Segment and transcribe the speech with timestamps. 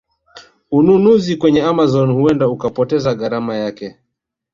[0.71, 3.95] Ununuzi kwenye Amazon huenda ukapoteza gharama yake